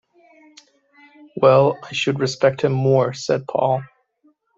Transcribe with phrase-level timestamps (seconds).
[1.35, 3.83] “Well, I should respect him more,” said Paul.